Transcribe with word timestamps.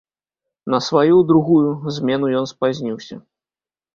На 0.73 0.79
сваю, 0.85 1.17
другую, 1.31 1.69
змену 1.99 2.31
ён 2.39 2.45
спазніўся. 2.53 3.15